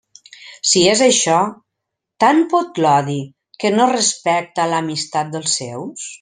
Si 0.69 0.79
és 0.93 1.03
això, 1.07 1.35
tant 2.25 2.41
pot 2.55 2.81
l'odi 2.85 3.19
que 3.65 3.71
no 3.77 3.87
respecta 3.93 4.67
l'amistat 4.73 5.31
dels 5.37 5.61
seus? 5.63 6.09